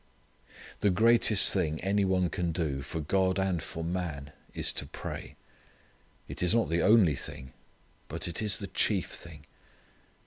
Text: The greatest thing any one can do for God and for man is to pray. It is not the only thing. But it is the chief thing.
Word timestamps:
The 0.79 0.89
greatest 0.89 1.53
thing 1.53 1.79
any 1.81 2.03
one 2.05 2.29
can 2.31 2.51
do 2.51 2.81
for 2.81 3.01
God 3.01 3.37
and 3.37 3.61
for 3.61 3.83
man 3.83 4.31
is 4.51 4.73
to 4.73 4.87
pray. 4.87 5.35
It 6.27 6.41
is 6.41 6.55
not 6.55 6.69
the 6.69 6.81
only 6.81 7.15
thing. 7.15 7.53
But 8.07 8.27
it 8.27 8.41
is 8.41 8.57
the 8.57 8.65
chief 8.65 9.11
thing. 9.11 9.45